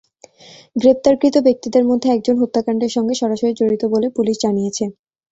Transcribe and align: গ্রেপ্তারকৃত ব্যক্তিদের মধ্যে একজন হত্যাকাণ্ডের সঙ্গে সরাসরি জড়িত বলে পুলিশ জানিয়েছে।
গ্রেপ্তারকৃত 0.75 1.35
ব্যক্তিদের 1.47 1.83
মধ্যে 1.89 2.07
একজন 2.11 2.35
হত্যাকাণ্ডের 2.39 2.91
সঙ্গে 2.95 3.13
সরাসরি 3.21 3.51
জড়িত 3.59 3.83
বলে 3.93 4.07
পুলিশ 4.17 4.35
জানিয়েছে। 4.43 4.83